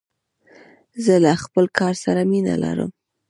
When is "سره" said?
2.05-2.21